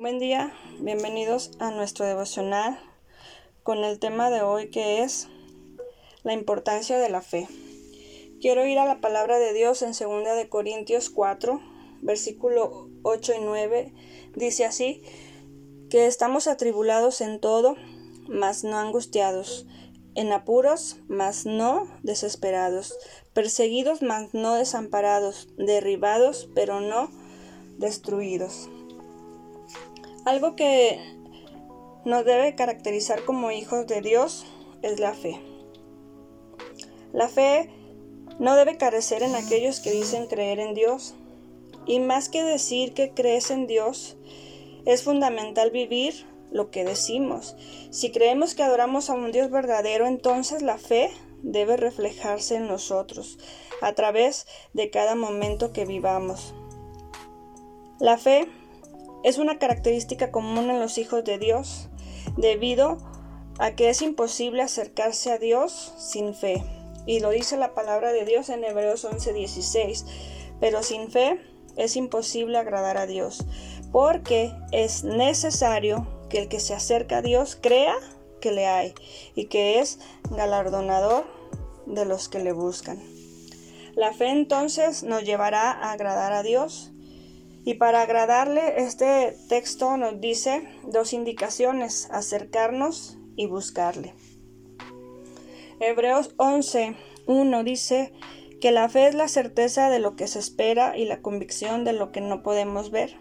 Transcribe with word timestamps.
Buen 0.00 0.18
día, 0.18 0.54
bienvenidos 0.78 1.50
a 1.58 1.70
nuestro 1.72 2.06
devocional 2.06 2.80
con 3.62 3.84
el 3.84 3.98
tema 3.98 4.30
de 4.30 4.40
hoy 4.40 4.70
que 4.70 5.02
es 5.02 5.28
la 6.22 6.32
importancia 6.32 6.98
de 6.98 7.10
la 7.10 7.20
fe. 7.20 7.46
Quiero 8.40 8.64
ir 8.64 8.78
a 8.78 8.86
la 8.86 9.02
palabra 9.02 9.38
de 9.38 9.52
Dios 9.52 9.82
en 9.82 9.90
2 9.90 10.24
de 10.38 10.48
Corintios 10.48 11.10
4, 11.10 11.60
versículo 12.00 12.88
8 13.02 13.34
y 13.34 13.44
9. 13.44 13.94
Dice 14.34 14.64
así, 14.64 15.02
que 15.90 16.06
estamos 16.06 16.46
atribulados 16.46 17.20
en 17.20 17.38
todo, 17.38 17.76
mas 18.26 18.64
no 18.64 18.78
angustiados, 18.78 19.66
en 20.14 20.32
apuros, 20.32 20.96
mas 21.08 21.44
no 21.44 21.86
desesperados, 22.02 22.96
perseguidos, 23.34 24.00
mas 24.00 24.32
no 24.32 24.54
desamparados, 24.54 25.48
derribados, 25.58 26.48
pero 26.54 26.80
no 26.80 27.10
destruidos. 27.76 28.70
Algo 30.24 30.54
que 30.54 30.98
nos 32.04 32.24
debe 32.24 32.54
caracterizar 32.54 33.24
como 33.24 33.50
hijos 33.50 33.86
de 33.86 34.00
Dios 34.02 34.44
es 34.82 35.00
la 35.00 35.14
fe. 35.14 35.40
La 37.12 37.28
fe 37.28 37.70
no 38.38 38.54
debe 38.54 38.76
carecer 38.76 39.22
en 39.22 39.34
aquellos 39.34 39.80
que 39.80 39.90
dicen 39.90 40.26
creer 40.26 40.60
en 40.60 40.74
Dios. 40.74 41.14
Y 41.86 42.00
más 42.00 42.28
que 42.28 42.42
decir 42.42 42.92
que 42.92 43.12
crees 43.12 43.50
en 43.50 43.66
Dios, 43.66 44.16
es 44.84 45.02
fundamental 45.02 45.70
vivir 45.70 46.26
lo 46.50 46.70
que 46.70 46.84
decimos. 46.84 47.56
Si 47.90 48.10
creemos 48.10 48.54
que 48.54 48.62
adoramos 48.62 49.08
a 49.08 49.14
un 49.14 49.32
Dios 49.32 49.50
verdadero, 49.50 50.06
entonces 50.06 50.62
la 50.62 50.78
fe 50.78 51.10
debe 51.42 51.76
reflejarse 51.76 52.56
en 52.56 52.66
nosotros 52.66 53.38
a 53.80 53.94
través 53.94 54.46
de 54.74 54.90
cada 54.90 55.14
momento 55.14 55.72
que 55.72 55.86
vivamos. 55.86 56.54
La 57.98 58.18
fe 58.18 58.48
es 59.22 59.38
una 59.38 59.58
característica 59.58 60.30
común 60.30 60.70
en 60.70 60.80
los 60.80 60.98
hijos 60.98 61.24
de 61.24 61.38
Dios, 61.38 61.88
debido 62.36 62.98
a 63.58 63.72
que 63.72 63.90
es 63.90 64.02
imposible 64.02 64.62
acercarse 64.62 65.30
a 65.30 65.38
Dios 65.38 65.92
sin 65.98 66.34
fe. 66.34 66.62
Y 67.06 67.20
lo 67.20 67.30
dice 67.30 67.56
la 67.56 67.74
palabra 67.74 68.12
de 68.12 68.24
Dios 68.24 68.48
en 68.48 68.64
Hebreos 68.64 69.04
11:16. 69.04 70.04
Pero 70.60 70.82
sin 70.82 71.10
fe 71.10 71.40
es 71.76 71.96
imposible 71.96 72.58
agradar 72.58 72.96
a 72.96 73.06
Dios, 73.06 73.44
porque 73.92 74.52
es 74.72 75.04
necesario 75.04 76.06
que 76.28 76.38
el 76.38 76.48
que 76.48 76.60
se 76.60 76.74
acerca 76.74 77.18
a 77.18 77.22
Dios 77.22 77.58
crea 77.60 77.94
que 78.40 78.52
le 78.52 78.66
hay 78.66 78.94
y 79.34 79.46
que 79.46 79.80
es 79.80 79.98
galardonador 80.30 81.24
de 81.86 82.04
los 82.04 82.28
que 82.28 82.38
le 82.38 82.52
buscan. 82.52 83.02
La 83.94 84.12
fe 84.12 84.28
entonces 84.28 85.02
nos 85.02 85.24
llevará 85.24 85.72
a 85.72 85.92
agradar 85.92 86.32
a 86.32 86.42
Dios 86.42 86.92
y 87.64 87.74
para 87.74 88.02
agradarle, 88.02 88.82
este 88.82 89.36
texto 89.48 89.96
nos 89.96 90.20
dice 90.20 90.66
dos 90.84 91.12
indicaciones, 91.12 92.08
acercarnos 92.10 93.18
y 93.36 93.46
buscarle. 93.46 94.14
Hebreos 95.78 96.34
11, 96.36 96.96
1 97.26 97.64
dice 97.64 98.12
que 98.60 98.70
la 98.70 98.88
fe 98.88 99.08
es 99.08 99.14
la 99.14 99.28
certeza 99.28 99.90
de 99.90 99.98
lo 99.98 100.16
que 100.16 100.26
se 100.26 100.38
espera 100.38 100.96
y 100.96 101.04
la 101.04 101.22
convicción 101.22 101.84
de 101.84 101.92
lo 101.92 102.12
que 102.12 102.20
no 102.20 102.42
podemos 102.42 102.90
ver. 102.90 103.16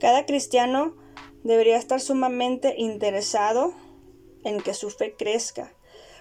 Cada 0.00 0.26
cristiano 0.26 0.96
debería 1.42 1.76
estar 1.76 2.00
sumamente 2.00 2.74
interesado 2.76 3.74
en 4.44 4.60
que 4.60 4.74
su 4.74 4.90
fe 4.90 5.14
crezca, 5.16 5.74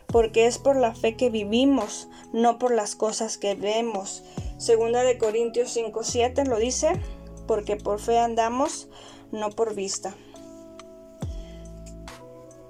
porque 0.07 0.45
es 0.45 0.57
por 0.57 0.75
la 0.75 0.93
fe 0.93 1.15
que 1.15 1.29
vivimos, 1.29 2.09
no 2.33 2.59
por 2.59 2.73
las 2.73 2.95
cosas 2.95 3.37
que 3.37 3.55
vemos. 3.55 4.23
Segunda 4.57 5.03
de 5.03 5.17
Corintios 5.17 5.75
5:7 5.75 6.45
lo 6.45 6.57
dice, 6.57 6.99
porque 7.49 7.77
por 7.77 7.99
fe 7.99 8.19
andamos, 8.19 8.89
no 9.31 9.49
por 9.49 9.73
vista. 9.73 10.13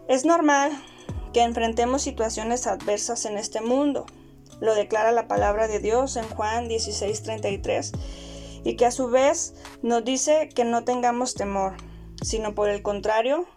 Es 0.07 0.23
normal 0.23 0.71
que 1.33 1.41
enfrentemos 1.41 2.01
situaciones 2.01 2.65
adversas 2.65 3.25
en 3.25 3.37
este 3.37 3.59
mundo. 3.59 4.05
Lo 4.61 4.75
declara 4.75 5.11
la 5.11 5.27
palabra 5.27 5.67
de 5.67 5.79
Dios 5.79 6.15
en 6.15 6.23
Juan 6.29 6.69
16:33 6.69 7.91
y 8.63 8.77
que 8.77 8.85
a 8.85 8.91
su 8.91 9.09
vez 9.09 9.53
nos 9.81 10.05
dice 10.05 10.47
que 10.47 10.63
no 10.63 10.85
tengamos 10.85 11.33
temor, 11.33 11.73
sino 12.21 12.55
por 12.55 12.69
el 12.69 12.81
contrario, 12.81 13.47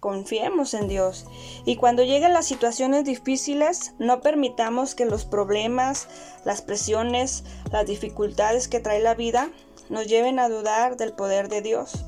confiemos 0.00 0.74
en 0.74 0.88
Dios. 0.88 1.26
Y 1.64 1.76
cuando 1.76 2.02
lleguen 2.02 2.32
las 2.32 2.46
situaciones 2.46 3.04
difíciles, 3.04 3.94
no 4.00 4.20
permitamos 4.20 4.96
que 4.96 5.04
los 5.04 5.26
problemas, 5.26 6.08
las 6.44 6.60
presiones, 6.60 7.44
las 7.70 7.86
dificultades 7.86 8.66
que 8.66 8.80
trae 8.80 8.98
la 8.98 9.14
vida 9.14 9.52
nos 9.88 10.06
lleven 10.06 10.38
a 10.38 10.48
dudar 10.48 10.96
del 10.96 11.12
poder 11.12 11.48
de 11.48 11.62
Dios, 11.62 12.04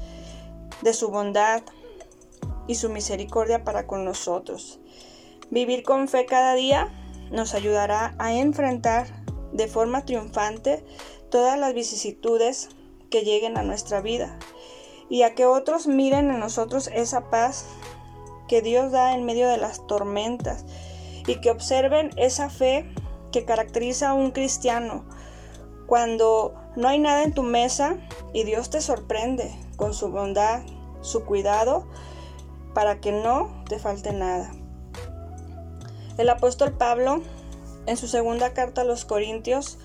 de 0.82 0.92
su 0.92 1.08
bondad 1.08 1.62
y 2.66 2.76
su 2.76 2.88
misericordia 2.88 3.64
para 3.64 3.86
con 3.86 4.04
nosotros. 4.04 4.80
Vivir 5.50 5.82
con 5.82 6.08
fe 6.08 6.26
cada 6.26 6.54
día 6.54 6.92
nos 7.30 7.54
ayudará 7.54 8.14
a 8.18 8.32
enfrentar 8.32 9.06
de 9.52 9.68
forma 9.68 10.04
triunfante 10.04 10.84
todas 11.30 11.58
las 11.58 11.74
vicisitudes 11.74 12.68
que 13.10 13.22
lleguen 13.22 13.56
a 13.56 13.62
nuestra 13.62 14.00
vida 14.00 14.38
y 15.08 15.22
a 15.22 15.34
que 15.34 15.46
otros 15.46 15.86
miren 15.86 16.30
en 16.30 16.40
nosotros 16.40 16.90
esa 16.92 17.30
paz 17.30 17.66
que 18.48 18.62
Dios 18.62 18.92
da 18.92 19.14
en 19.14 19.24
medio 19.24 19.48
de 19.48 19.56
las 19.56 19.86
tormentas 19.86 20.64
y 21.26 21.40
que 21.40 21.50
observen 21.50 22.10
esa 22.16 22.50
fe 22.50 22.92
que 23.32 23.44
caracteriza 23.44 24.10
a 24.10 24.14
un 24.14 24.30
cristiano 24.30 25.04
cuando 25.86 26.54
no 26.76 26.88
hay 26.88 26.98
nada 26.98 27.22
en 27.22 27.32
tu 27.32 27.42
mesa 27.42 27.96
y 28.32 28.44
Dios 28.44 28.70
te 28.70 28.80
sorprende 28.80 29.54
con 29.76 29.94
su 29.94 30.10
bondad, 30.10 30.62
su 31.02 31.24
cuidado, 31.24 31.86
para 32.74 33.00
que 33.00 33.12
no 33.12 33.64
te 33.68 33.78
falte 33.78 34.12
nada. 34.12 34.52
El 36.18 36.28
apóstol 36.28 36.76
Pablo, 36.76 37.22
en 37.86 37.96
su 37.96 38.08
segunda 38.08 38.52
carta 38.52 38.82
a 38.82 38.84
los 38.84 39.04
Corintios, 39.04 39.78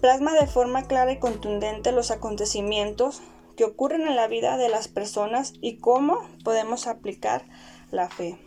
plasma 0.00 0.34
de 0.34 0.46
forma 0.46 0.82
clara 0.84 1.12
y 1.12 1.18
contundente 1.18 1.92
los 1.92 2.10
acontecimientos 2.10 3.20
que 3.56 3.64
ocurren 3.64 4.06
en 4.06 4.16
la 4.16 4.26
vida 4.26 4.56
de 4.56 4.68
las 4.68 4.88
personas 4.88 5.52
y 5.60 5.78
cómo 5.78 6.20
podemos 6.44 6.86
aplicar 6.86 7.44
la 7.90 8.08
fe. 8.08 8.38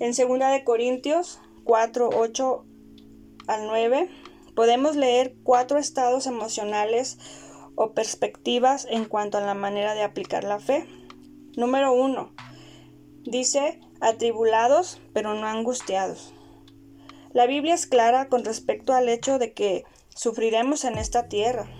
En 0.00 0.12
2 0.12 0.16
de 0.16 0.64
Corintios 0.64 1.40
4, 1.64 2.10
8 2.12 2.64
al 3.46 3.66
9 3.66 4.10
podemos 4.58 4.96
leer 4.96 5.36
cuatro 5.44 5.78
estados 5.78 6.26
emocionales 6.26 7.16
o 7.76 7.92
perspectivas 7.92 8.88
en 8.90 9.04
cuanto 9.04 9.38
a 9.38 9.40
la 9.40 9.54
manera 9.54 9.94
de 9.94 10.02
aplicar 10.02 10.42
la 10.42 10.58
fe. 10.58 10.84
Número 11.56 11.92
uno, 11.92 12.34
dice 13.22 13.78
atribulados 14.00 15.00
pero 15.12 15.34
no 15.34 15.46
angustiados. 15.46 16.34
La 17.32 17.46
Biblia 17.46 17.72
es 17.72 17.86
clara 17.86 18.28
con 18.28 18.44
respecto 18.44 18.94
al 18.94 19.08
hecho 19.08 19.38
de 19.38 19.52
que 19.52 19.84
sufriremos 20.08 20.84
en 20.84 20.98
esta 20.98 21.28
tierra. 21.28 21.70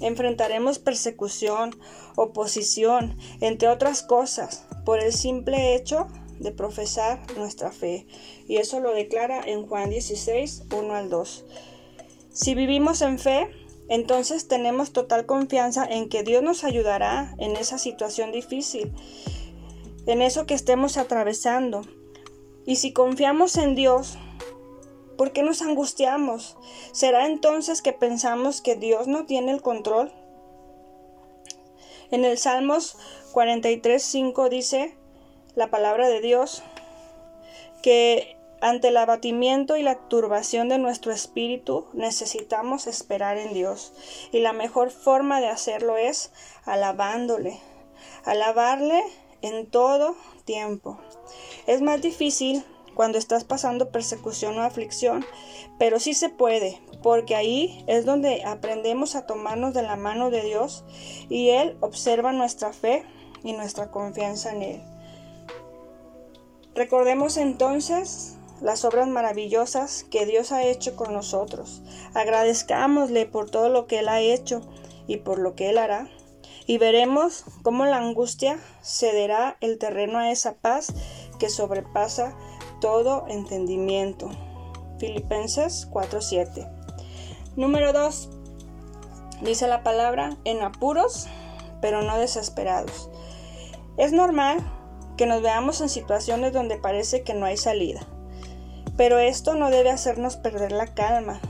Enfrentaremos 0.00 0.78
persecución, 0.78 1.74
oposición, 2.16 3.16
entre 3.40 3.68
otras 3.68 4.02
cosas, 4.02 4.66
por 4.84 5.02
el 5.02 5.14
simple 5.14 5.74
hecho 5.74 6.06
de 6.38 6.52
profesar 6.52 7.18
nuestra 7.38 7.72
fe. 7.72 8.06
Y 8.46 8.58
eso 8.58 8.78
lo 8.80 8.92
declara 8.92 9.40
en 9.40 9.66
Juan 9.66 9.88
16, 9.88 10.64
1 10.70 10.94
al 10.94 11.08
2. 11.08 11.46
Si 12.36 12.54
vivimos 12.54 13.00
en 13.00 13.18
fe, 13.18 13.48
entonces 13.88 14.46
tenemos 14.46 14.92
total 14.92 15.24
confianza 15.24 15.86
en 15.86 16.10
que 16.10 16.22
Dios 16.22 16.42
nos 16.42 16.64
ayudará 16.64 17.34
en 17.38 17.56
esa 17.56 17.78
situación 17.78 18.30
difícil, 18.30 18.92
en 20.04 20.20
eso 20.20 20.44
que 20.44 20.52
estemos 20.52 20.98
atravesando. 20.98 21.80
Y 22.66 22.76
si 22.76 22.92
confiamos 22.92 23.56
en 23.56 23.74
Dios, 23.74 24.18
¿por 25.16 25.32
qué 25.32 25.42
nos 25.42 25.62
angustiamos? 25.62 26.58
¿Será 26.92 27.24
entonces 27.24 27.80
que 27.80 27.94
pensamos 27.94 28.60
que 28.60 28.76
Dios 28.76 29.08
no 29.08 29.24
tiene 29.24 29.50
el 29.52 29.62
control? 29.62 30.12
En 32.10 32.26
el 32.26 32.36
Salmos 32.36 32.98
43.5 33.32 34.50
dice 34.50 34.94
la 35.54 35.70
palabra 35.70 36.10
de 36.10 36.20
Dios 36.20 36.62
que 37.82 38.35
ante 38.60 38.88
el 38.88 38.96
abatimiento 38.96 39.76
y 39.76 39.82
la 39.82 39.96
turbación 40.08 40.68
de 40.68 40.78
nuestro 40.78 41.12
espíritu 41.12 41.86
necesitamos 41.92 42.86
esperar 42.86 43.36
en 43.36 43.52
Dios 43.52 43.92
y 44.32 44.40
la 44.40 44.52
mejor 44.52 44.90
forma 44.90 45.40
de 45.40 45.48
hacerlo 45.48 45.96
es 45.96 46.32
alabándole, 46.64 47.60
alabarle 48.24 49.02
en 49.42 49.66
todo 49.66 50.16
tiempo. 50.44 50.98
Es 51.66 51.82
más 51.82 52.00
difícil 52.00 52.64
cuando 52.94 53.18
estás 53.18 53.44
pasando 53.44 53.90
persecución 53.90 54.58
o 54.58 54.62
aflicción, 54.62 55.24
pero 55.78 56.00
sí 56.00 56.14
se 56.14 56.30
puede, 56.30 56.80
porque 57.02 57.36
ahí 57.36 57.84
es 57.86 58.06
donde 58.06 58.42
aprendemos 58.44 59.16
a 59.16 59.26
tomarnos 59.26 59.74
de 59.74 59.82
la 59.82 59.96
mano 59.96 60.30
de 60.30 60.42
Dios 60.42 60.84
y 61.28 61.50
Él 61.50 61.76
observa 61.80 62.32
nuestra 62.32 62.72
fe 62.72 63.04
y 63.44 63.52
nuestra 63.52 63.90
confianza 63.90 64.52
en 64.52 64.62
Él. 64.62 64.82
Recordemos 66.74 67.36
entonces 67.36 68.36
las 68.60 68.84
obras 68.84 69.08
maravillosas 69.08 70.04
que 70.10 70.26
Dios 70.26 70.52
ha 70.52 70.64
hecho 70.64 70.96
con 70.96 71.12
nosotros. 71.12 71.82
Agradezcámosle 72.14 73.26
por 73.26 73.50
todo 73.50 73.68
lo 73.68 73.86
que 73.86 74.00
Él 74.00 74.08
ha 74.08 74.20
hecho 74.20 74.60
y 75.06 75.18
por 75.18 75.38
lo 75.38 75.54
que 75.54 75.70
Él 75.70 75.78
hará. 75.78 76.08
y 76.68 76.78
veremos 76.78 77.44
cómo 77.62 77.84
la 77.84 77.98
angustia 77.98 78.58
cederá 78.82 79.56
el 79.60 79.78
terreno 79.78 80.18
a 80.18 80.32
esa 80.32 80.54
paz 80.54 80.92
que 81.38 81.48
sobrepasa 81.48 82.36
todo 82.80 83.24
entendimiento. 83.28 84.30
Filipenses 84.98 85.88
4:7. 85.90 86.68
Número 87.54 87.92
2. 87.92 88.30
Dice 89.42 89.68
la 89.68 89.82
palabra, 89.82 90.36
en 90.44 90.62
apuros, 90.62 91.26
pero 91.80 92.02
no 92.02 92.18
desesperados. 92.18 93.10
Es 93.96 94.12
normal 94.12 94.58
que 95.16 95.26
nos 95.26 95.42
veamos 95.42 95.80
en 95.80 95.88
situaciones 95.88 96.52
donde 96.52 96.78
parece 96.78 97.22
que 97.22 97.34
no 97.34 97.46
hay 97.46 97.56
salida, 97.56 98.06
pero 98.96 99.18
esto 99.18 99.54
no 99.54 99.70
debe 99.70 99.90
hacernos 99.90 100.36
perder 100.36 100.72
la 100.72 100.94
calma. 100.94 101.40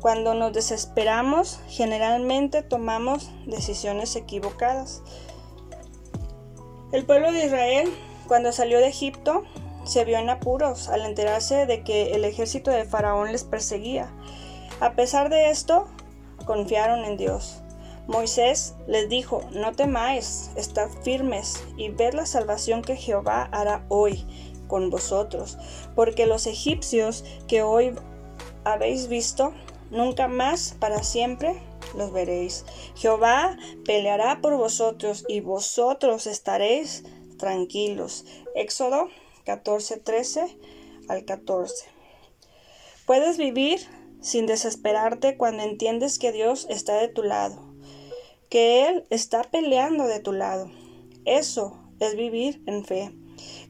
Cuando 0.00 0.34
nos 0.34 0.52
desesperamos, 0.52 1.60
generalmente 1.68 2.62
tomamos 2.62 3.30
decisiones 3.46 4.16
equivocadas. 4.16 5.02
El 6.90 7.06
pueblo 7.06 7.30
de 7.32 7.46
Israel, 7.46 7.92
cuando 8.26 8.52
salió 8.52 8.78
de 8.78 8.88
Egipto, 8.88 9.44
se 9.84 10.04
vio 10.04 10.18
en 10.18 10.28
apuros 10.28 10.88
al 10.88 11.06
enterarse 11.06 11.66
de 11.66 11.84
que 11.84 12.14
el 12.14 12.24
ejército 12.24 12.70
de 12.70 12.84
Faraón 12.84 13.32
les 13.32 13.44
perseguía. 13.44 14.10
A 14.80 14.94
pesar 14.94 15.28
de 15.28 15.50
esto, 15.50 15.86
confiaron 16.44 17.04
en 17.04 17.16
Dios. 17.16 17.62
Moisés 18.08 18.74
les 18.88 19.08
dijo, 19.08 19.42
no 19.52 19.72
temáis, 19.72 20.50
estad 20.56 20.88
firmes 21.04 21.62
y 21.76 21.90
ved 21.90 22.14
la 22.14 22.26
salvación 22.26 22.82
que 22.82 22.96
Jehová 22.96 23.48
hará 23.52 23.84
hoy 23.88 24.26
con 24.72 24.88
vosotros, 24.88 25.58
porque 25.94 26.24
los 26.24 26.46
egipcios 26.46 27.26
que 27.46 27.62
hoy 27.62 27.92
habéis 28.64 29.06
visto, 29.06 29.52
nunca 29.90 30.28
más 30.28 30.74
para 30.80 31.02
siempre 31.02 31.62
los 31.94 32.10
veréis. 32.10 32.64
Jehová 32.94 33.58
peleará 33.84 34.40
por 34.40 34.56
vosotros 34.56 35.26
y 35.28 35.40
vosotros 35.40 36.26
estaréis 36.26 37.04
tranquilos. 37.36 38.24
Éxodo 38.54 39.08
14, 39.44 39.98
13 39.98 40.56
al 41.08 41.26
14. 41.26 41.84
Puedes 43.04 43.36
vivir 43.36 43.78
sin 44.22 44.46
desesperarte 44.46 45.36
cuando 45.36 45.64
entiendes 45.64 46.18
que 46.18 46.32
Dios 46.32 46.66
está 46.70 46.94
de 46.94 47.08
tu 47.08 47.22
lado, 47.22 47.60
que 48.48 48.88
Él 48.88 49.04
está 49.10 49.42
peleando 49.42 50.06
de 50.06 50.20
tu 50.20 50.32
lado. 50.32 50.70
Eso 51.26 51.78
es 52.00 52.16
vivir 52.16 52.62
en 52.64 52.86
fe. 52.86 53.12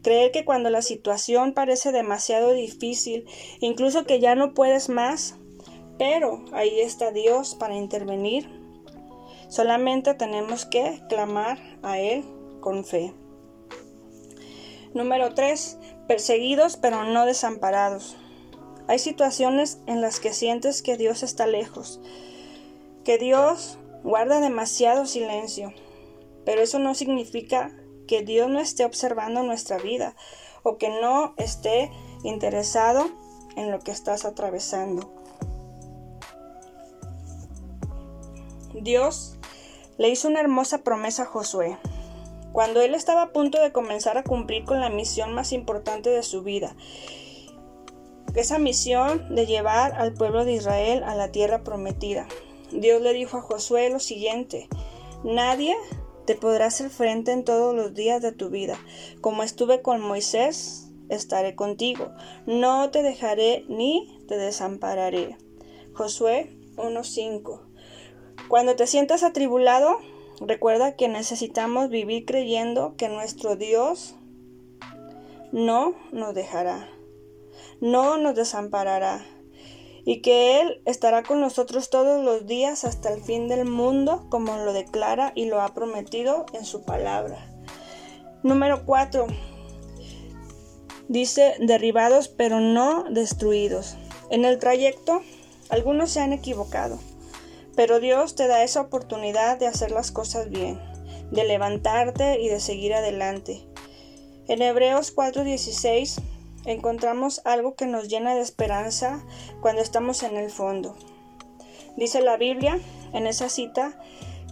Creer 0.03 0.33
que 0.33 0.45
cuando 0.45 0.69
la 0.69 0.83
situación 0.83 1.55
parece 1.55 1.93
demasiado 1.93 2.53
difícil, 2.53 3.27
incluso 3.61 4.05
que 4.05 4.19
ya 4.21 4.35
no 4.35 4.53
puedes 4.53 4.89
más, 4.89 5.37
pero 5.99 6.45
ahí 6.53 6.81
está 6.81 7.13
Dios 7.13 7.55
para 7.55 7.77
intervenir. 7.77 8.49
Solamente 9.49 10.15
tenemos 10.15 10.67
que 10.67 11.01
clamar 11.09 11.59
a 11.83 11.99
Él 11.99 12.25
con 12.61 12.85
fe. 12.85 13.15
Número 14.95 15.35
3. 15.35 15.79
Perseguidos 16.09 16.77
pero 16.77 17.05
no 17.05 17.25
desamparados. 17.25 18.17
Hay 18.89 18.99
situaciones 18.99 19.79
en 19.87 20.01
las 20.01 20.21
que 20.21 20.33
sientes 20.33 20.83
que 20.83 20.97
Dios 20.97 21.23
está 21.23 21.47
lejos, 21.47 22.01
que 23.05 23.17
Dios 23.17 23.79
guarda 24.03 24.41
demasiado 24.41 25.07
silencio, 25.07 25.73
pero 26.45 26.61
eso 26.61 26.79
no 26.79 26.95
significa 26.95 27.73
Dios 28.21 28.51
no 28.51 28.61
esté 28.61 28.85
observando 28.85 29.43
nuestra 29.43 29.79
vida 29.79 30.15
o 30.63 30.77
que 30.77 30.91
no 30.91 31.33
esté 31.39 31.91
interesado 32.23 33.07
en 33.57 33.71
lo 33.71 33.81
que 33.81 33.91
estás 33.91 34.27
atravesando. 34.27 35.11
Dios 38.75 39.39
le 39.99 40.11
hizo 40.11 40.29
una 40.29 40.41
hermosa 40.41 40.79
promesa 40.79 41.23
a 41.23 41.27
Josué. 41.27 41.79
Cuando 42.53 42.83
él 42.83 42.95
estaba 42.95 43.23
a 43.23 43.33
punto 43.33 43.61
de 43.61 43.73
comenzar 43.73 44.19
a 44.19 44.25
cumplir 44.25 44.65
con 44.65 44.81
la 44.81 44.91
misión 44.91 45.33
más 45.33 45.53
importante 45.53 46.11
de 46.11 46.23
su 46.23 46.43
vida, 46.43 46.75
esa 48.35 48.59
misión 48.59 49.35
de 49.35 49.47
llevar 49.47 49.95
al 49.95 50.15
pueblo 50.15 50.45
de 50.45 50.55
Israel 50.55 51.03
a 51.05 51.15
la 51.15 51.31
tierra 51.31 51.63
prometida. 51.63 52.27
Dios 52.71 53.03
le 53.03 53.13
dijo 53.13 53.39
a 53.39 53.43
Josué 53.43 53.91
lo 53.91 54.01
siguiente, 54.01 54.69
nadie 55.25 55.77
te 56.27 56.35
podrá 56.35 56.67
hacer 56.67 56.91
frente 56.91 57.33
en 57.33 57.45
todos 57.45 57.75
los 57.75 57.95
días 57.95 58.23
de 58.23 58.33
tu 58.33 58.51
vida. 58.51 58.79
Como 59.21 59.43
estuve 59.43 59.83
con 59.83 60.01
Moisés, 60.01 60.91
estaré 61.09 61.55
contigo. 61.55 62.11
No 62.47 62.91
te 62.91 63.03
dejaré 63.03 63.65
ni 63.69 64.25
te 64.29 64.37
desampararé. 64.37 65.37
Josué 65.95 66.57
1.5. 66.77 67.61
Cuando 68.49 68.77
te 68.77 68.87
sientas 68.87 69.23
atribulado, 69.23 69.99
Recuerda 70.45 70.97
que 70.97 71.07
necesitamos 71.07 71.89
vivir 71.89 72.25
creyendo 72.25 72.97
que 72.97 73.09
nuestro 73.09 73.55
Dios 73.55 74.17
no 75.53 75.95
nos 76.11 76.35
dejará, 76.35 76.89
no 77.81 78.17
nos 78.17 78.35
desamparará 78.35 79.25
y 80.05 80.21
que 80.21 80.61
Él 80.61 80.83
estará 80.85 81.23
con 81.23 81.41
nosotros 81.41 81.91
todos 81.91 82.25
los 82.25 82.47
días 82.47 82.85
hasta 82.85 83.13
el 83.13 83.23
fin 83.23 83.49
del 83.49 83.65
mundo, 83.65 84.27
como 84.31 84.57
lo 84.57 84.73
declara 84.73 85.33
y 85.35 85.47
lo 85.47 85.61
ha 85.61 85.75
prometido 85.75 86.47
en 86.53 86.65
su 86.65 86.85
palabra. 86.85 87.51
Número 88.43 88.85
4. 88.85 89.27
Dice, 91.09 91.55
derribados 91.61 92.29
pero 92.29 92.61
no 92.61 93.05
destruidos. 93.05 93.97
En 94.31 94.45
el 94.45 94.59
trayecto, 94.59 95.21
algunos 95.69 96.11
se 96.11 96.21
han 96.21 96.33
equivocado 96.33 96.99
pero 97.75 98.01
Dios 98.01 98.35
te 98.35 98.47
da 98.47 98.63
esa 98.63 98.81
oportunidad 98.81 99.59
de 99.59 99.67
hacer 99.67 99.91
las 99.91 100.11
cosas 100.11 100.51
bien, 100.51 100.79
de 101.31 101.45
levantarte 101.45 102.41
y 102.41 102.49
de 102.49 102.61
seguir 102.61 102.95
adelante. 102.95 103.67
En 104.49 104.63
Hebreos 104.63 105.15
4:16 105.15 106.21
encontramos 106.65 107.41
algo 107.45 107.75
que 107.75 107.87
nos 107.87 108.09
llena 108.09 108.35
de 108.35 108.41
esperanza 108.41 109.25
cuando 109.61 109.83
estamos 109.83 110.23
en 110.23 110.37
el 110.37 110.51
fondo. 110.51 110.97
Dice 111.97 112.23
la 112.23 112.37
Biblia 112.37 112.79
en 113.13 113.27
esa 113.27 113.49
cita 113.49 113.99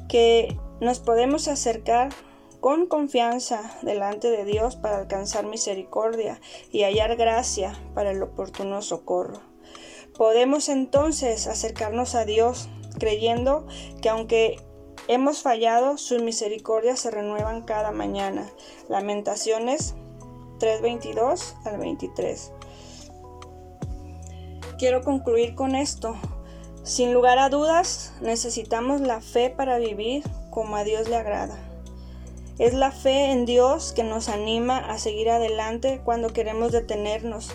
que 0.08 0.56
nos 0.80 0.98
podemos 0.98 1.48
acercar 1.48 2.10
con 2.60 2.86
confianza 2.86 3.78
delante 3.82 4.30
de 4.30 4.44
Dios 4.44 4.76
para 4.76 4.98
alcanzar 4.98 5.46
misericordia 5.46 6.40
y 6.70 6.82
hallar 6.82 7.16
gracia 7.16 7.74
para 7.94 8.10
el 8.10 8.22
oportuno 8.22 8.82
socorro. 8.82 9.40
Podemos 10.16 10.68
entonces 10.68 11.46
acercarnos 11.46 12.14
a 12.14 12.26
Dios 12.26 12.68
creyendo 12.98 13.66
que 14.02 14.10
aunque 14.10 14.60
hemos 15.08 15.42
fallado, 15.42 15.96
sus 15.96 16.22
misericordias 16.22 17.00
se 17.00 17.10
renuevan 17.10 17.62
cada 17.62 17.92
mañana. 17.92 18.50
Lamentaciones 18.88 19.94
3:22 20.60 21.56
al 21.64 21.78
23. 21.78 22.52
Quiero 24.78 25.02
concluir 25.02 25.54
con 25.54 25.74
esto. 25.74 26.14
Sin 26.84 27.12
lugar 27.12 27.38
a 27.38 27.48
dudas, 27.48 28.12
necesitamos 28.20 29.00
la 29.00 29.20
fe 29.20 29.50
para 29.50 29.78
vivir 29.78 30.22
como 30.50 30.76
a 30.76 30.84
Dios 30.84 31.08
le 31.08 31.16
agrada. 31.16 31.58
Es 32.58 32.74
la 32.74 32.92
fe 32.92 33.32
en 33.32 33.46
Dios 33.46 33.92
que 33.92 34.04
nos 34.04 34.28
anima 34.28 34.78
a 34.78 34.98
seguir 34.98 35.30
adelante 35.30 36.00
cuando 36.04 36.32
queremos 36.32 36.72
detenernos, 36.72 37.50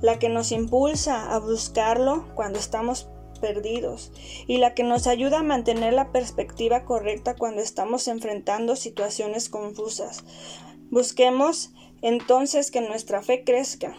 la 0.00 0.18
que 0.18 0.28
nos 0.28 0.52
impulsa 0.52 1.34
a 1.34 1.38
buscarlo 1.38 2.26
cuando 2.34 2.58
estamos 2.58 3.08
perdidos 3.40 4.12
y 4.46 4.58
la 4.58 4.74
que 4.74 4.84
nos 4.84 5.06
ayuda 5.06 5.40
a 5.40 5.42
mantener 5.42 5.92
la 5.92 6.12
perspectiva 6.12 6.84
correcta 6.84 7.36
cuando 7.36 7.62
estamos 7.62 8.08
enfrentando 8.08 8.76
situaciones 8.76 9.48
confusas. 9.48 10.24
Busquemos 10.90 11.72
entonces 12.04 12.70
que 12.70 12.82
nuestra 12.82 13.22
fe 13.22 13.44
crezca 13.44 13.96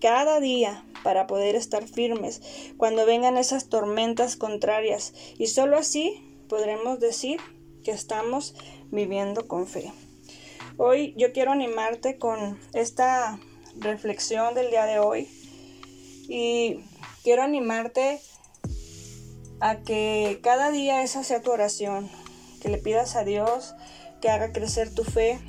cada 0.00 0.38
día 0.38 0.84
para 1.02 1.26
poder 1.26 1.56
estar 1.56 1.88
firmes 1.88 2.40
cuando 2.76 3.04
vengan 3.04 3.36
esas 3.36 3.68
tormentas 3.68 4.36
contrarias 4.36 5.12
y 5.38 5.48
solo 5.48 5.76
así 5.76 6.22
podremos 6.48 7.00
decir 7.00 7.40
que 7.82 7.90
estamos 7.90 8.54
viviendo 8.92 9.48
con 9.48 9.66
fe. 9.66 9.92
Hoy 10.76 11.14
yo 11.16 11.32
quiero 11.32 11.50
animarte 11.50 12.16
con 12.16 12.60
esta 12.74 13.40
reflexión 13.76 14.54
del 14.54 14.70
día 14.70 14.86
de 14.86 15.00
hoy 15.00 15.28
y 16.28 16.84
quiero 17.24 17.42
animarte 17.42 18.20
a 19.58 19.78
que 19.80 20.38
cada 20.44 20.70
día 20.70 21.02
esa 21.02 21.24
sea 21.24 21.42
tu 21.42 21.50
oración, 21.50 22.08
que 22.62 22.68
le 22.68 22.78
pidas 22.78 23.16
a 23.16 23.24
Dios 23.24 23.74
que 24.20 24.28
haga 24.28 24.52
crecer 24.52 24.94
tu 24.94 25.02
fe. 25.02 25.40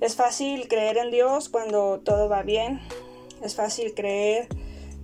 Es 0.00 0.14
fácil 0.14 0.68
creer 0.68 0.96
en 0.96 1.10
Dios 1.10 1.48
cuando 1.48 2.00
todo 2.00 2.28
va 2.28 2.42
bien, 2.42 2.80
es 3.42 3.56
fácil 3.56 3.94
creer 3.94 4.48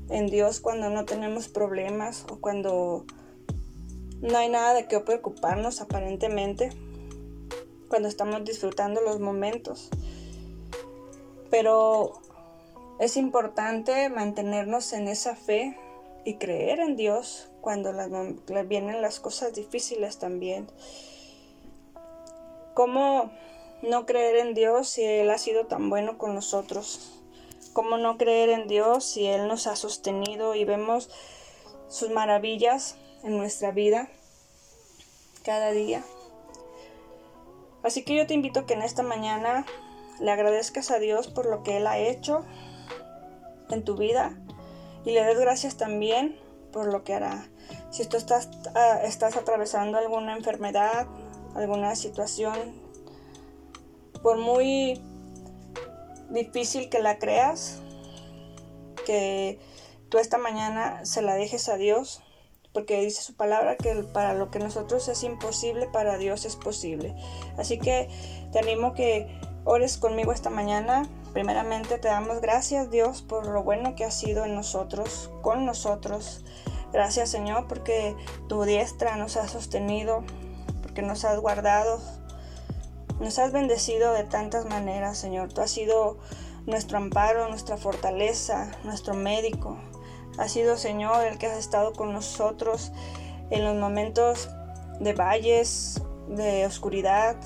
en 0.09 0.29
Dios 0.29 0.61
cuando 0.61 0.89
no 0.89 1.05
tenemos 1.05 1.49
problemas 1.49 2.25
o 2.31 2.41
cuando 2.41 3.05
no 4.21 4.39
hay 4.39 4.49
nada 4.49 4.73
de 4.73 4.87
qué 4.87 5.01
preocuparnos 5.01 5.81
aparentemente, 5.81 6.71
cuando 7.89 8.09
estamos 8.09 8.45
disfrutando 8.45 9.01
los 9.01 9.19
momentos. 9.19 9.91
Pero 11.51 12.13
es 13.01 13.17
importante 13.17 14.09
mantenernos 14.11 14.93
en 14.93 15.09
esa 15.09 15.35
fe 15.35 15.77
y 16.25 16.37
creer 16.37 16.79
en 16.79 16.97
Dios 16.97 17.51
cuando 17.61 17.93
vienen 18.67 19.03
las 19.03 19.19
cosas 19.19 19.55
difíciles 19.55 20.19
también. 20.19 20.69
¿Cómo 22.75 23.33
no 23.89 24.07
creer 24.07 24.37
en 24.37 24.55
Dios 24.55 24.89
si 24.89 25.05
Él 25.05 25.31
ha 25.31 25.39
sido 25.39 25.67
tan 25.67 25.91
bueno 25.91 26.19
con 26.19 26.35
nosotros? 26.35 27.21
¿Cómo 27.73 27.99
no 27.99 28.19
creer 28.19 28.51
en 28.51 28.69
Dios 28.69 29.05
si 29.05 29.27
Él 29.27 29.49
nos 29.49 29.67
ha 29.67 29.77
sostenido 29.77 30.55
y 30.55 30.65
vemos 30.65 31.11
sus 31.89 32.11
maravillas 32.11 32.97
en 33.23 33.37
nuestra 33.37 33.73
vida 33.73 34.09
cada 35.45 35.71
día? 35.71 36.03
Así 37.83 38.03
que 38.03 38.17
yo 38.17 38.27
te 38.27 38.35
invito 38.35 38.61
a 38.61 38.67
que 38.67 38.75
en 38.75 38.83
esta 38.83 39.03
mañana 39.03 39.67
le 40.21 40.31
agradezcas 40.31 40.91
a 40.91 40.99
Dios 40.99 41.29
por 41.29 41.47
lo 41.47 41.63
que 41.63 41.77
Él 41.77 41.87
ha 41.87 41.99
hecho 41.99 42.45
en 43.71 43.85
tu 43.85 43.97
vida 43.97 44.39
y 45.05 45.11
le 45.11 45.25
des 45.25 45.39
gracias 45.39 45.77
también 45.77 46.39
por 46.73 46.87
lo 46.87 47.05
que 47.05 47.15
hará. 47.15 47.49
Si 47.91 48.07
tú 48.07 48.17
estás, 48.17 48.49
ah, 48.75 49.01
estás 49.05 49.37
atravesando 49.37 49.99
alguna 49.99 50.37
enfermedad, 50.37 51.07
alguna 51.55 51.95
situación, 51.95 52.84
por 54.25 54.39
muy 54.39 55.03
difícil 56.31 56.89
que 56.89 56.99
la 56.99 57.19
creas, 57.19 57.83
que 59.05 59.61
tú 60.09 60.17
esta 60.17 60.39
mañana 60.39 61.05
se 61.05 61.21
la 61.21 61.35
dejes 61.35 61.69
a 61.69 61.77
Dios, 61.77 62.23
porque 62.73 63.03
dice 63.03 63.21
su 63.21 63.37
palabra 63.37 63.77
que 63.77 63.95
para 64.15 64.33
lo 64.33 64.51
que 64.51 64.61
nosotros 64.61 65.09
es 65.09 65.23
imposible, 65.25 65.89
para 65.93 66.17
Dios 66.17 66.47
es 66.47 66.57
posible. 66.57 67.15
Así 67.59 67.79
que 67.79 68.09
te 68.51 68.61
animo 68.61 68.95
que 68.95 69.29
ores 69.65 69.99
conmigo 69.99 70.33
esta 70.33 70.49
mañana. 70.49 71.07
Primeramente 71.35 71.99
te 71.99 72.09
damos 72.09 72.41
gracias 72.41 72.91
Dios 72.91 73.21
por 73.21 73.47
lo 73.47 73.63
bueno 73.63 73.95
que 73.95 74.07
has 74.07 74.15
sido 74.15 74.47
en 74.47 74.55
nosotros, 74.55 75.31
con 75.43 75.67
nosotros. 75.67 76.47
Gracias 76.95 77.29
Señor 77.29 77.69
porque 77.69 78.17
tu 78.49 78.63
diestra 78.63 79.17
nos 79.17 79.37
ha 79.37 79.49
sostenido, 79.49 80.25
porque 80.83 81.03
nos 81.03 81.27
has 81.27 81.39
guardado, 81.41 82.01
nos 83.25 83.39
has 83.39 83.53
bendecido 83.53 84.13
de 84.13 84.25
tantas 84.25 84.67
maneras, 84.67 85.17
Señor. 85.17 85.51
Tú 85.51 85.63
has 85.63 85.71
sido 85.71 86.19
nuestro 86.67 86.99
amparo, 86.99 87.49
nuestra 87.49 87.79
fortaleza, 87.79 88.71
nuestro 88.85 89.15
médico. 89.15 89.79
Has 90.37 90.53
sido, 90.53 90.77
Señor, 90.77 91.25
el 91.25 91.39
que 91.39 91.47
has 91.47 91.57
estado 91.57 91.95
con 91.95 92.13
nosotros 92.13 92.93
en 93.51 93.65
los 93.65 93.77
momentos 93.77 94.51
de 95.01 95.15
valles, 95.15 96.03
de 96.29 96.67
oscuridad, 96.67 97.37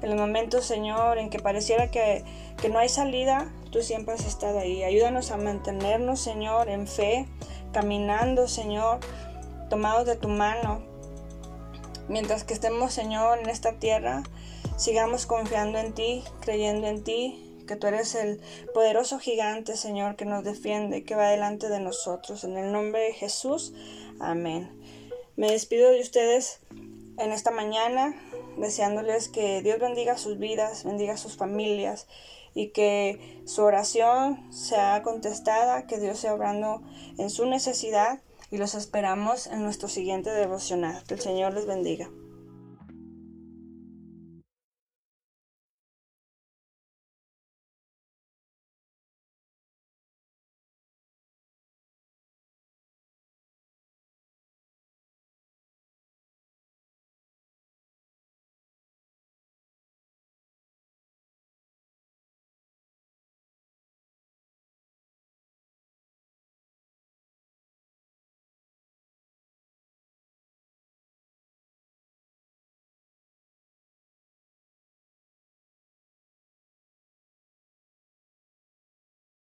en 0.00 0.10
los 0.10 0.18
momentos, 0.18 0.64
Señor, 0.64 1.18
en 1.18 1.28
que 1.28 1.38
pareciera 1.38 1.90
que, 1.90 2.24
que 2.56 2.70
no 2.70 2.78
hay 2.78 2.88
salida, 2.88 3.52
tú 3.70 3.82
siempre 3.82 4.14
has 4.14 4.24
estado 4.24 4.58
ahí. 4.58 4.84
Ayúdanos 4.84 5.30
a 5.30 5.36
mantenernos, 5.36 6.18
Señor, 6.18 6.70
en 6.70 6.86
fe, 6.86 7.28
caminando, 7.72 8.48
Señor, 8.48 9.00
tomados 9.68 10.06
de 10.06 10.16
tu 10.16 10.28
mano, 10.28 10.82
Mientras 12.08 12.44
que 12.44 12.52
estemos, 12.52 12.92
Señor, 12.92 13.38
en 13.38 13.48
esta 13.48 13.72
tierra, 13.78 14.22
sigamos 14.76 15.26
confiando 15.26 15.78
en 15.78 15.92
ti, 15.92 16.24
creyendo 16.40 16.86
en 16.86 17.04
ti, 17.04 17.40
que 17.66 17.76
tú 17.76 17.86
eres 17.86 18.14
el 18.14 18.40
poderoso 18.72 19.18
gigante, 19.18 19.76
Señor, 19.76 20.16
que 20.16 20.24
nos 20.24 20.44
defiende, 20.44 21.04
que 21.04 21.14
va 21.14 21.28
delante 21.28 21.68
de 21.68 21.80
nosotros. 21.80 22.44
En 22.44 22.56
el 22.56 22.72
nombre 22.72 23.00
de 23.00 23.12
Jesús, 23.12 23.72
amén. 24.20 24.70
Me 25.36 25.50
despido 25.50 25.90
de 25.90 26.00
ustedes 26.00 26.60
en 27.18 27.32
esta 27.32 27.50
mañana, 27.50 28.14
deseándoles 28.58 29.28
que 29.28 29.62
Dios 29.62 29.78
bendiga 29.78 30.18
sus 30.18 30.38
vidas, 30.38 30.84
bendiga 30.84 31.16
sus 31.16 31.36
familias 31.36 32.06
y 32.54 32.68
que 32.68 33.42
su 33.46 33.62
oración 33.62 34.52
sea 34.52 35.02
contestada, 35.02 35.86
que 35.86 35.98
Dios 35.98 36.18
sea 36.18 36.34
obrando 36.34 36.82
en 37.18 37.30
su 37.30 37.46
necesidad 37.46 38.20
y 38.50 38.58
los 38.58 38.74
esperamos 38.74 39.46
en 39.46 39.62
nuestro 39.62 39.88
siguiente 39.88 40.30
devocional. 40.30 41.02
Que 41.04 41.14
el 41.14 41.20
Señor 41.20 41.54
les 41.54 41.66
bendiga. 41.66 42.08